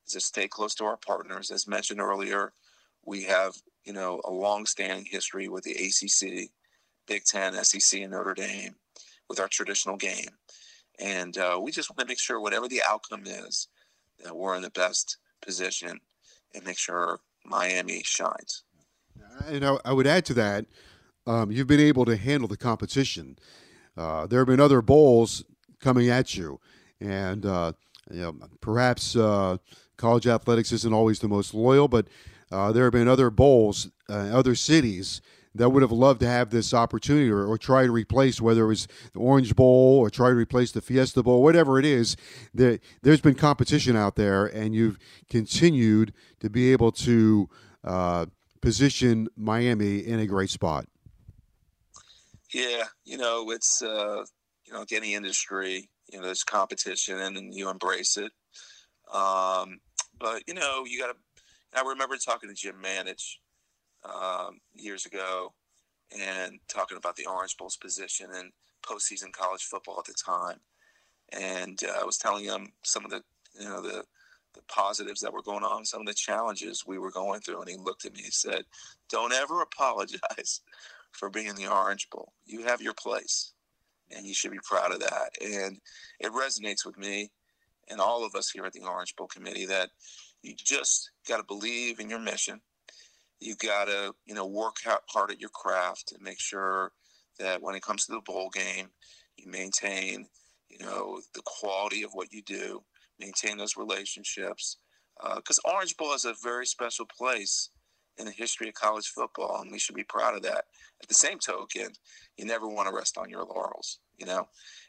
is 0.06 0.12
to 0.12 0.20
stay 0.20 0.48
close 0.48 0.74
to 0.76 0.84
our 0.84 0.98
partners. 0.98 1.50
As 1.50 1.66
mentioned 1.66 2.00
earlier, 2.00 2.52
we 3.04 3.24
have, 3.24 3.54
you 3.84 3.92
know, 3.92 4.20
a 4.24 4.30
long-standing 4.30 5.06
history 5.06 5.48
with 5.48 5.64
the 5.64 5.72
ACC, 5.72 6.50
Big 7.06 7.24
Ten, 7.24 7.54
SEC, 7.64 8.00
and 8.00 8.12
Notre 8.12 8.34
Dame 8.34 8.74
with 9.28 9.40
our 9.40 9.48
traditional 9.48 9.96
game. 9.96 10.28
And 10.98 11.36
uh, 11.38 11.58
we 11.62 11.70
just 11.70 11.90
want 11.90 11.98
to 12.00 12.06
make 12.06 12.18
sure 12.18 12.40
whatever 12.40 12.68
the 12.68 12.82
outcome 12.86 13.24
is, 13.26 13.68
that 14.24 14.36
we're 14.36 14.56
in 14.56 14.62
the 14.62 14.70
best 14.70 15.18
position 15.40 16.00
and 16.54 16.64
make 16.64 16.78
sure 16.78 17.20
Miami 17.44 18.02
shines. 18.04 18.64
And 19.46 19.64
I, 19.64 19.76
I 19.84 19.92
would 19.92 20.06
add 20.06 20.24
to 20.26 20.34
that, 20.34 20.66
um, 21.26 21.52
you've 21.52 21.66
been 21.66 21.80
able 21.80 22.04
to 22.06 22.16
handle 22.16 22.48
the 22.48 22.56
competition. 22.56 23.38
Uh, 23.96 24.26
there 24.26 24.40
have 24.40 24.48
been 24.48 24.60
other 24.60 24.82
bowls 24.82 25.44
coming 25.80 26.08
at 26.08 26.36
you, 26.36 26.60
and 27.00 27.44
uh, 27.44 27.72
you 28.10 28.20
know, 28.20 28.36
perhaps 28.60 29.14
uh, 29.14 29.58
college 29.96 30.26
athletics 30.26 30.72
isn't 30.72 30.92
always 30.92 31.18
the 31.18 31.28
most 31.28 31.52
loyal, 31.54 31.86
but 31.88 32.08
uh, 32.50 32.72
there 32.72 32.84
have 32.84 32.92
been 32.92 33.08
other 33.08 33.30
bowls, 33.30 33.90
uh, 34.08 34.30
other 34.32 34.54
cities 34.54 35.20
that 35.54 35.70
would 35.70 35.82
have 35.82 35.92
loved 35.92 36.20
to 36.20 36.26
have 36.26 36.50
this 36.50 36.72
opportunity 36.72 37.30
or, 37.30 37.46
or, 37.46 37.58
try 37.58 37.84
to 37.84 37.92
replace 37.92 38.40
whether 38.40 38.64
it 38.64 38.68
was 38.68 38.88
the 39.12 39.18
Orange 39.18 39.56
Bowl 39.56 39.98
or 39.98 40.10
try 40.10 40.28
to 40.28 40.34
replace 40.34 40.72
the 40.72 40.80
Fiesta 40.80 41.22
Bowl, 41.22 41.42
whatever 41.42 41.78
it 41.78 41.84
is. 41.84 42.16
There, 42.54 42.78
there's 43.02 43.20
been 43.20 43.34
competition 43.34 43.96
out 43.96 44.16
there, 44.16 44.46
and 44.46 44.74
you've 44.74 44.98
continued 45.28 46.12
to 46.40 46.50
be 46.50 46.72
able 46.72 46.92
to 46.92 47.48
uh, 47.84 48.26
position 48.60 49.28
Miami 49.36 49.98
in 49.98 50.20
a 50.20 50.26
great 50.26 50.50
spot. 50.50 50.86
Yeah, 52.52 52.84
you 53.04 53.18
know, 53.18 53.50
it's 53.50 53.82
uh, 53.82 54.24
you 54.66 54.72
know, 54.72 54.80
like 54.80 54.92
any 54.92 55.14
industry, 55.14 55.88
you 56.10 56.18
know, 56.18 56.26
there's 56.26 56.44
competition 56.44 57.18
and, 57.18 57.54
you 57.54 57.68
embrace 57.68 58.16
it. 58.16 58.32
Um, 59.12 59.80
but 60.18 60.42
you 60.46 60.54
know, 60.54 60.84
you 60.86 60.98
got 60.98 61.08
to. 61.08 61.16
I 61.74 61.86
remember 61.86 62.16
talking 62.16 62.48
to 62.48 62.54
Jim 62.54 62.76
Mandich 62.82 63.36
um, 64.04 64.60
years 64.74 65.06
ago 65.06 65.52
and 66.18 66.58
talking 66.68 66.96
about 66.96 67.16
the 67.16 67.26
Orange 67.26 67.56
Bowl's 67.56 67.76
position 67.76 68.28
in 68.34 68.50
postseason 68.82 69.32
college 69.32 69.64
football 69.64 69.98
at 69.98 70.04
the 70.06 70.14
time, 70.14 70.58
and 71.32 71.78
uh, 71.84 72.00
I 72.00 72.04
was 72.04 72.18
telling 72.18 72.44
him 72.44 72.72
some 72.82 73.04
of 73.04 73.10
the 73.10 73.22
you 73.58 73.68
know 73.68 73.82
the 73.82 74.04
the 74.54 74.62
positives 74.68 75.20
that 75.20 75.32
were 75.32 75.42
going 75.42 75.62
on, 75.62 75.84
some 75.84 76.00
of 76.00 76.06
the 76.06 76.14
challenges 76.14 76.84
we 76.86 76.98
were 76.98 77.10
going 77.10 77.40
through, 77.40 77.60
and 77.60 77.68
he 77.68 77.76
looked 77.76 78.06
at 78.06 78.14
me 78.14 78.22
and 78.24 78.32
said, 78.32 78.62
"Don't 79.10 79.32
ever 79.32 79.60
apologize 79.60 80.60
for 81.12 81.28
being 81.28 81.54
the 81.54 81.70
Orange 81.70 82.08
Bowl. 82.10 82.32
You 82.46 82.64
have 82.64 82.80
your 82.80 82.94
place, 82.94 83.52
and 84.10 84.26
you 84.26 84.34
should 84.34 84.52
be 84.52 84.60
proud 84.64 84.92
of 84.92 85.00
that." 85.00 85.30
And 85.42 85.78
it 86.20 86.32
resonates 86.32 86.86
with 86.86 86.96
me 86.96 87.30
and 87.90 88.00
all 88.00 88.24
of 88.24 88.34
us 88.34 88.50
here 88.50 88.64
at 88.64 88.72
the 88.72 88.84
Orange 88.84 89.16
Bowl 89.16 89.26
Committee 89.26 89.66
that 89.66 89.90
you 90.42 90.54
just 90.56 91.10
got 91.26 91.38
to 91.38 91.44
believe 91.44 92.00
in 92.00 92.08
your 92.08 92.18
mission 92.18 92.60
you've 93.40 93.58
got 93.58 93.86
to 93.86 94.12
you 94.26 94.34
know 94.34 94.46
work 94.46 94.76
hard 95.08 95.30
at 95.30 95.40
your 95.40 95.50
craft 95.50 96.12
and 96.12 96.22
make 96.22 96.40
sure 96.40 96.92
that 97.38 97.62
when 97.62 97.74
it 97.74 97.82
comes 97.82 98.04
to 98.04 98.12
the 98.12 98.20
bowl 98.20 98.50
game 98.50 98.88
you 99.36 99.50
maintain 99.50 100.26
you 100.68 100.78
know 100.78 101.20
the 101.34 101.42
quality 101.44 102.02
of 102.02 102.10
what 102.12 102.32
you 102.32 102.42
do 102.42 102.82
maintain 103.18 103.56
those 103.56 103.76
relationships 103.76 104.78
because 105.36 105.60
uh, 105.64 105.72
orange 105.72 105.96
bowl 105.96 106.14
is 106.14 106.24
a 106.24 106.34
very 106.42 106.66
special 106.66 107.06
place 107.06 107.70
in 108.18 108.26
the 108.26 108.32
history 108.32 108.68
of 108.68 108.74
college 108.74 109.08
football 109.08 109.60
and 109.62 109.70
we 109.70 109.78
should 109.78 109.94
be 109.94 110.04
proud 110.04 110.34
of 110.34 110.42
that. 110.42 110.64
At 111.02 111.08
the 111.08 111.14
same 111.14 111.38
token 111.38 111.88
you 112.36 112.44
never 112.44 112.68
want 112.68 112.88
to 112.88 112.94
rest 112.94 113.18
on 113.18 113.30
your 113.30 113.44
laurels 113.44 113.98
you 114.16 114.26
know? 114.26 114.48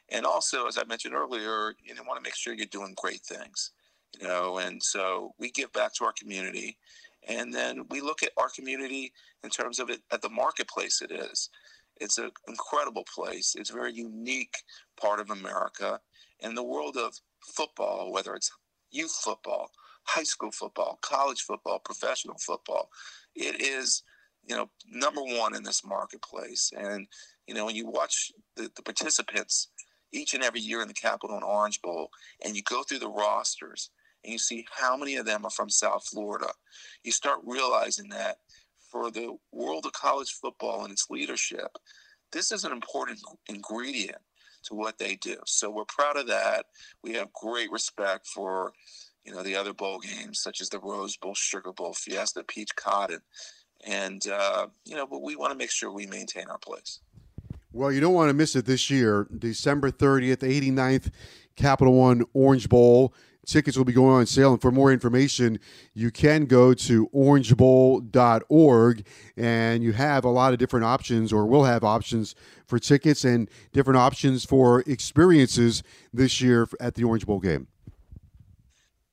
And 0.09 0.25
also 0.25 0.67
as 0.67 0.77
i 0.77 0.83
mentioned 0.85 1.13
earlier 1.13 1.75
you 1.83 1.95
want 2.05 2.17
to 2.17 2.27
make 2.27 2.35
sure 2.35 2.53
you're 2.53 2.65
doing 2.67 2.93
great 2.97 3.21
things 3.21 3.71
you 4.19 4.27
know? 4.27 4.57
And 4.57 4.81
so 4.81 5.33
we 5.39 5.51
give 5.51 5.71
back 5.73 5.93
to 5.95 6.05
our 6.05 6.13
community 6.13 6.77
and 7.29 7.53
then 7.53 7.85
we 7.89 8.01
look 8.01 8.23
at 8.23 8.31
our 8.37 8.49
community 8.49 9.13
in 9.43 9.49
terms 9.49 9.79
of 9.79 9.89
it 9.89 10.01
at 10.11 10.21
the 10.21 10.29
marketplace 10.29 11.01
it 11.01 11.11
is. 11.11 11.49
It's 12.01 12.17
an 12.17 12.31
incredible 12.47 13.05
place. 13.13 13.55
It's 13.57 13.69
a 13.69 13.73
very 13.73 13.93
unique 13.93 14.55
part 14.99 15.19
of 15.19 15.29
America. 15.29 15.99
In 16.39 16.55
the 16.55 16.63
world 16.63 16.97
of 16.97 17.13
football, 17.39 18.11
whether 18.11 18.33
it's 18.33 18.51
youth 18.91 19.15
football, 19.23 19.69
high 20.03 20.23
school 20.23 20.51
football, 20.51 20.97
college 21.01 21.41
football, 21.41 21.79
professional 21.79 22.37
football, 22.39 22.89
it 23.35 23.61
is, 23.61 24.03
you 24.47 24.55
know, 24.55 24.69
number 24.89 25.21
one 25.21 25.55
in 25.55 25.61
this 25.63 25.85
marketplace. 25.85 26.71
And, 26.75 27.05
you 27.47 27.53
know, 27.53 27.65
when 27.65 27.75
you 27.75 27.85
watch 27.85 28.31
the, 28.55 28.71
the 28.75 28.81
participants 28.81 29.67
each 30.11 30.33
and 30.33 30.43
every 30.43 30.61
year 30.61 30.81
in 30.81 30.87
the 30.87 30.93
Capital 30.93 31.35
One 31.35 31.43
Orange 31.43 31.81
Bowl, 31.81 32.09
and 32.43 32.55
you 32.55 32.63
go 32.63 32.81
through 32.81 32.99
the 32.99 33.09
rosters, 33.09 33.91
and 34.23 34.33
you 34.33 34.39
see 34.39 34.65
how 34.71 34.97
many 34.97 35.15
of 35.15 35.25
them 35.25 35.45
are 35.45 35.51
from 35.51 35.69
South 35.69 36.05
Florida, 36.07 36.51
you 37.03 37.11
start 37.11 37.39
realizing 37.45 38.09
that 38.09 38.37
for 38.91 39.11
the 39.11 39.35
world 39.51 39.85
of 39.85 39.93
college 39.93 40.31
football 40.31 40.83
and 40.83 40.91
its 40.91 41.07
leadership, 41.09 41.77
this 42.31 42.51
is 42.51 42.63
an 42.63 42.71
important 42.71 43.19
ingredient 43.47 44.17
to 44.63 44.73
what 44.73 44.97
they 44.97 45.15
do. 45.15 45.37
So 45.45 45.69
we're 45.69 45.85
proud 45.85 46.17
of 46.17 46.27
that. 46.27 46.65
We 47.03 47.13
have 47.13 47.31
great 47.33 47.71
respect 47.71 48.27
for, 48.27 48.73
you 49.23 49.31
know, 49.31 49.43
the 49.43 49.55
other 49.55 49.73
bowl 49.73 49.99
games 49.99 50.41
such 50.41 50.61
as 50.61 50.69
the 50.69 50.79
Rose 50.79 51.17
Bowl, 51.17 51.35
Sugar 51.35 51.71
Bowl, 51.71 51.93
Fiesta, 51.93 52.43
Peach 52.43 52.75
Cotton, 52.75 53.21
and 53.85 54.27
uh, 54.27 54.67
you 54.85 54.95
know, 54.95 55.07
but 55.07 55.21
we 55.21 55.35
want 55.35 55.51
to 55.51 55.57
make 55.57 55.71
sure 55.71 55.91
we 55.91 56.05
maintain 56.05 56.47
our 56.49 56.57
place. 56.57 56.99
Well, 57.71 57.91
you 57.91 58.01
don't 58.01 58.13
want 58.13 58.29
to 58.29 58.33
miss 58.33 58.55
it 58.55 58.65
this 58.65 58.89
year, 58.89 59.27
December 59.37 59.91
30th, 59.91 60.37
89th 60.37 61.11
Capital 61.55 61.93
One 61.93 62.23
Orange 62.33 62.67
Bowl. 62.67 63.13
Tickets 63.49 63.75
will 63.75 63.85
be 63.85 63.93
going 63.93 64.13
on 64.13 64.27
sale. 64.27 64.51
And 64.51 64.61
for 64.61 64.71
more 64.71 64.93
information, 64.93 65.59
you 65.95 66.11
can 66.11 66.45
go 66.45 66.75
to 66.75 67.07
orangebowl.org 67.07 69.05
and 69.37 69.83
you 69.83 69.91
have 69.93 70.23
a 70.23 70.29
lot 70.29 70.53
of 70.53 70.59
different 70.59 70.85
options 70.85 71.33
or 71.33 71.47
will 71.47 71.63
have 71.63 71.83
options 71.83 72.35
for 72.67 72.77
tickets 72.77 73.25
and 73.25 73.49
different 73.73 73.97
options 73.97 74.45
for 74.45 74.81
experiences 74.81 75.81
this 76.13 76.39
year 76.39 76.67
at 76.79 76.93
the 76.93 77.03
Orange 77.03 77.25
Bowl 77.25 77.39
game. 77.39 77.65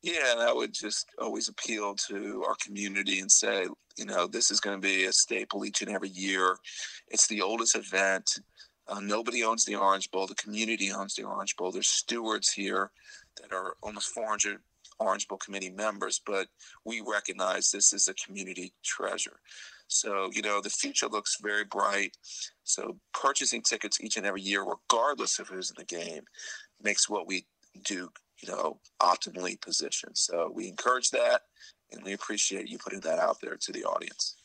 Yeah, 0.02 0.32
and 0.32 0.42
I 0.42 0.52
would 0.52 0.74
just 0.74 1.08
always 1.18 1.48
appeal 1.48 1.94
to 2.08 2.44
our 2.46 2.56
community 2.56 3.20
and 3.20 3.32
say, 3.32 3.66
you 3.96 4.04
know, 4.04 4.26
this 4.26 4.50
is 4.50 4.60
going 4.60 4.78
to 4.78 4.86
be 4.86 5.06
a 5.06 5.12
staple 5.12 5.64
each 5.64 5.80
and 5.80 5.90
every 5.90 6.10
year. 6.10 6.58
It's 7.08 7.26
the 7.26 7.40
oldest 7.40 7.74
event. 7.74 8.30
Uh, 8.86 9.00
nobody 9.00 9.42
owns 9.42 9.64
the 9.64 9.76
Orange 9.76 10.10
Bowl. 10.10 10.26
The 10.26 10.34
community 10.34 10.92
owns 10.92 11.14
the 11.14 11.24
Orange 11.24 11.56
Bowl. 11.56 11.72
There's 11.72 11.88
stewards 11.88 12.52
here 12.52 12.90
that 13.40 13.52
are 13.52 13.76
almost 13.82 14.08
400 14.08 14.58
Orange 14.98 15.28
Bowl 15.28 15.38
committee 15.38 15.70
members, 15.70 16.20
but 16.24 16.48
we 16.84 17.02
recognize 17.06 17.70
this 17.70 17.92
is 17.92 18.08
a 18.08 18.14
community 18.14 18.72
treasure. 18.82 19.40
So, 19.88 20.30
you 20.32 20.42
know, 20.42 20.60
the 20.60 20.70
future 20.70 21.06
looks 21.06 21.38
very 21.40 21.64
bright. 21.64 22.16
So, 22.64 22.96
purchasing 23.12 23.62
tickets 23.62 24.00
each 24.00 24.16
and 24.16 24.26
every 24.26 24.42
year, 24.42 24.64
regardless 24.64 25.38
of 25.38 25.48
who's 25.48 25.70
in 25.70 25.76
the 25.78 25.84
game, 25.84 26.24
makes 26.82 27.08
what 27.08 27.26
we 27.26 27.46
do, 27.84 28.10
you 28.42 28.48
know, 28.48 28.80
optimally 29.00 29.60
positioned. 29.60 30.16
So, 30.16 30.50
we 30.52 30.68
encourage 30.68 31.10
that 31.10 31.42
and 31.92 32.02
we 32.02 32.14
appreciate 32.14 32.68
you 32.68 32.78
putting 32.78 33.00
that 33.00 33.18
out 33.18 33.40
there 33.40 33.56
to 33.56 33.72
the 33.72 33.84
audience. 33.84 34.36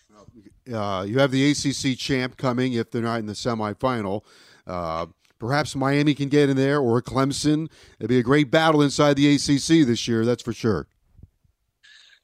Uh, 0.71 1.03
you 1.07 1.17
have 1.19 1.31
the 1.31 1.51
ACC 1.51 1.97
champ 1.97 2.37
coming 2.37 2.73
if 2.73 2.91
they're 2.91 3.01
not 3.01 3.19
in 3.19 3.25
the 3.25 3.33
semifinal. 3.33 4.23
Uh, 4.71 5.07
Perhaps 5.41 5.75
Miami 5.75 6.13
can 6.13 6.29
get 6.29 6.51
in 6.51 6.55
there 6.55 6.79
or 6.79 7.01
Clemson. 7.01 7.67
It'd 7.97 8.09
be 8.09 8.19
a 8.19 8.23
great 8.23 8.51
battle 8.51 8.83
inside 8.83 9.15
the 9.15 9.33
ACC 9.33 9.87
this 9.87 10.07
year, 10.07 10.23
that's 10.23 10.43
for 10.43 10.53
sure. 10.53 10.85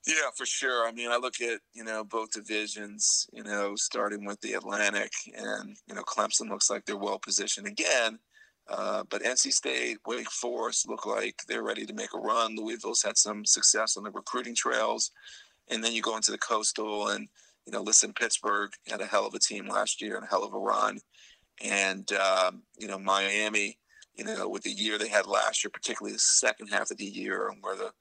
Yeah, 0.05 0.29
for 0.35 0.45
sure. 0.45 0.87
I 0.87 0.91
mean, 0.91 1.09
I 1.09 1.17
look 1.17 1.41
at 1.41 1.59
you 1.73 1.83
know 1.83 2.03
both 2.03 2.29
divisions. 2.29 3.27
You 3.33 3.43
know, 3.43 3.73
starting 3.75 4.23
with 4.23 4.39
the 4.41 4.53
Atlantic, 4.53 5.11
and 5.35 5.75
you 5.87 5.95
know 5.95 6.03
Clemson 6.03 6.47
looks 6.47 6.69
like 6.69 6.85
they're 6.85 6.95
well 6.95 7.17
positioned 7.17 7.65
again. 7.65 8.19
Uh, 8.69 9.03
but 9.09 9.23
NC 9.23 9.51
State, 9.51 9.97
Wake 10.05 10.29
Forest 10.29 10.87
look 10.87 11.07
like 11.07 11.39
they're 11.47 11.63
ready 11.63 11.87
to 11.87 11.93
make 11.95 12.13
a 12.13 12.19
run. 12.19 12.55
Louisville's 12.55 13.01
had 13.01 13.17
some 13.17 13.45
success 13.45 13.97
on 13.97 14.03
the 14.03 14.11
recruiting 14.11 14.53
trails, 14.53 15.09
and 15.69 15.83
then 15.83 15.91
you 15.91 16.03
go 16.03 16.15
into 16.15 16.31
the 16.31 16.37
Coastal, 16.37 17.07
and 17.07 17.27
you 17.65 17.73
know, 17.73 17.81
listen, 17.81 18.13
Pittsburgh 18.13 18.69
had 18.87 19.01
a 19.01 19.07
hell 19.07 19.25
of 19.25 19.33
a 19.33 19.39
team 19.39 19.67
last 19.67 20.03
year 20.03 20.15
and 20.15 20.23
a 20.23 20.29
hell 20.29 20.43
of 20.43 20.53
a 20.53 20.59
run, 20.59 20.99
and 21.63 22.11
um, 22.13 22.63
you 22.77 22.87
know 22.87 22.99
Miami, 22.99 23.77
you 24.15 24.23
know, 24.23 24.47
with 24.49 24.63
the 24.63 24.71
year 24.71 24.97
they 24.97 25.09
had 25.09 25.25
last 25.25 25.63
year, 25.63 25.71
particularly 25.71 26.13
the 26.13 26.19
second 26.19 26.67
half 26.67 26.91
of 26.91 26.97
the 26.97 27.05
year, 27.05 27.49
and 27.49 27.57
where 27.61 27.75
the 27.75 27.91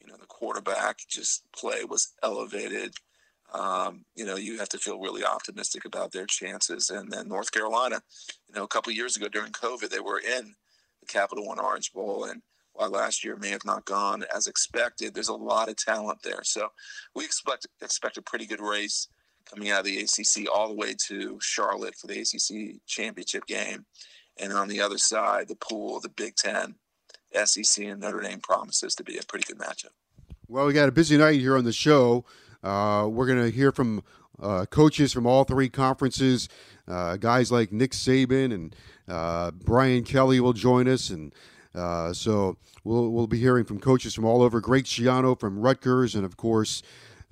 you 0.00 0.06
know 0.06 0.16
the 0.18 0.26
quarterback 0.26 0.98
just 1.08 1.44
play 1.52 1.84
was 1.84 2.14
elevated. 2.22 2.94
Um, 3.52 4.04
you 4.16 4.26
know, 4.26 4.36
you 4.36 4.58
have 4.58 4.68
to 4.70 4.78
feel 4.78 5.00
really 5.00 5.24
optimistic 5.24 5.84
about 5.84 6.10
their 6.12 6.26
chances. 6.26 6.90
And 6.90 7.12
then 7.12 7.28
North 7.28 7.52
Carolina, 7.52 8.02
you 8.48 8.54
know, 8.56 8.64
a 8.64 8.68
couple 8.68 8.92
years 8.92 9.16
ago 9.16 9.28
during 9.28 9.52
COVID, 9.52 9.88
they 9.88 10.00
were 10.00 10.18
in 10.18 10.54
the 11.00 11.06
Capital 11.06 11.46
One 11.46 11.60
Orange 11.60 11.92
Bowl, 11.92 12.24
and 12.24 12.42
while 12.76 12.90
last 12.90 13.24
year 13.24 13.36
may 13.36 13.50
have 13.50 13.64
not 13.64 13.84
gone 13.84 14.24
as 14.34 14.46
expected, 14.46 15.14
there's 15.14 15.28
a 15.28 15.34
lot 15.34 15.68
of 15.68 15.76
talent 15.76 16.18
there. 16.22 16.42
So 16.42 16.68
we 17.14 17.24
expect 17.24 17.66
expect 17.80 18.18
a 18.18 18.22
pretty 18.22 18.46
good 18.46 18.60
race 18.60 19.08
coming 19.50 19.70
out 19.70 19.80
of 19.80 19.86
the 19.86 19.98
ACC 19.98 20.48
all 20.52 20.68
the 20.68 20.74
way 20.74 20.94
to 21.06 21.38
Charlotte 21.40 21.94
for 21.96 22.06
the 22.06 22.20
ACC 22.20 22.80
championship 22.86 23.46
game. 23.46 23.86
And 24.38 24.52
on 24.52 24.68
the 24.68 24.80
other 24.80 24.98
side, 24.98 25.48
the 25.48 25.56
pool, 25.56 26.00
the 26.00 26.10
Big 26.10 26.36
Ten, 26.36 26.74
SEC, 27.44 27.84
and 27.84 28.00
Notre 28.00 28.20
Dame 28.20 28.40
promises 28.40 28.94
to 28.96 29.04
be 29.04 29.16
a 29.18 29.22
pretty 29.22 29.44
good 29.46 29.58
matchup. 29.58 29.92
Well, 30.48 30.66
we 30.66 30.72
got 30.72 30.88
a 30.88 30.92
busy 30.92 31.16
night 31.16 31.40
here 31.40 31.56
on 31.56 31.64
the 31.64 31.72
show. 31.72 32.24
Uh, 32.62 33.08
we're 33.10 33.26
going 33.26 33.42
to 33.42 33.50
hear 33.50 33.72
from 33.72 34.02
uh, 34.40 34.66
coaches 34.66 35.12
from 35.12 35.26
all 35.26 35.44
three 35.44 35.68
conferences. 35.68 36.48
Uh, 36.86 37.16
guys 37.16 37.50
like 37.50 37.72
Nick 37.72 37.92
Saban 37.92 38.52
and 38.52 38.76
uh, 39.08 39.50
Brian 39.50 40.04
Kelly 40.04 40.40
will 40.40 40.52
join 40.52 40.86
us, 40.86 41.10
and 41.10 41.34
uh, 41.74 42.12
so 42.12 42.56
we'll 42.84 43.10
we'll 43.10 43.26
be 43.26 43.38
hearing 43.38 43.64
from 43.64 43.80
coaches 43.80 44.14
from 44.14 44.24
all 44.24 44.42
over. 44.42 44.60
Greg 44.60 44.84
Schiano 44.84 45.38
from 45.38 45.58
Rutgers, 45.58 46.14
and 46.14 46.24
of 46.24 46.36
course, 46.36 46.82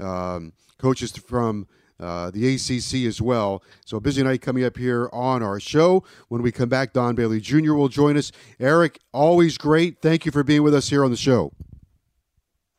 um, 0.00 0.52
coaches 0.78 1.12
from 1.12 1.66
uh, 2.00 2.30
the 2.30 2.54
ACC 2.54 3.06
as 3.06 3.20
well. 3.20 3.62
So 3.84 3.96
a 3.96 4.00
busy 4.00 4.22
night 4.22 4.42
coming 4.42 4.64
up 4.64 4.76
here 4.76 5.08
on 5.12 5.42
our 5.42 5.60
show. 5.60 6.04
When 6.28 6.42
we 6.42 6.52
come 6.52 6.68
back, 6.68 6.92
Don 6.92 7.14
Bailey 7.14 7.40
Jr. 7.40 7.74
will 7.74 7.88
join 7.88 8.16
us. 8.16 8.32
Eric, 8.58 8.98
always 9.12 9.58
great. 9.58 10.00
Thank 10.00 10.26
you 10.26 10.32
for 10.32 10.42
being 10.42 10.62
with 10.62 10.74
us 10.74 10.88
here 10.88 11.04
on 11.04 11.10
the 11.10 11.16
show. 11.16 11.52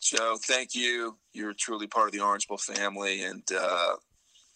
Joe, 0.01 0.37
thank 0.39 0.75
you. 0.75 1.17
You're 1.33 1.53
truly 1.53 1.87
part 1.87 2.07
of 2.07 2.11
the 2.13 2.19
Orange 2.19 2.47
Bowl 2.47 2.57
family, 2.57 3.23
and 3.23 3.43
uh, 3.57 3.95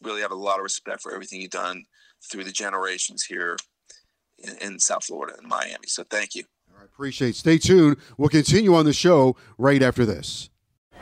really 0.04 0.22
have 0.22 0.32
a 0.32 0.36
lot 0.36 0.60
of 0.60 0.64
respect 0.64 1.02
for 1.02 1.14
everything 1.14 1.42
you've 1.42 1.52
done 1.52 1.86
through 2.30 2.44
the 2.44 2.52
generations 2.52 3.24
here 3.24 3.58
in, 4.38 4.56
in 4.58 4.80
South 4.80 5.06
Florida 5.06 5.36
and 5.38 5.48
Miami. 5.48 5.88
So 5.88 6.04
thank 6.04 6.36
you. 6.36 6.44
I 6.80 6.84
appreciate. 6.84 7.30
It. 7.30 7.36
Stay 7.36 7.58
tuned. 7.58 7.98
We'll 8.18 8.30
continue 8.30 8.76
on 8.76 8.86
the 8.86 8.94
show 8.94 9.36
right 9.58 9.82
after 9.82 10.06
this. 10.06 10.50